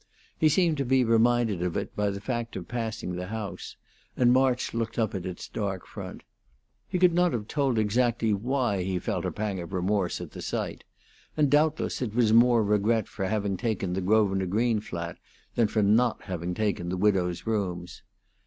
[0.35, 3.75] He seemed to be reminded of it by the fact of passing the house,
[4.17, 6.23] and March looked up at its dark front.
[6.89, 10.41] He could not have told exactly why he felt a pang of remorse at the
[10.41, 10.83] sight,
[11.37, 15.19] and doubtless it was more regret for having taken the Grosvenor Green flat
[15.53, 18.01] than for not having taken the widow's rooms.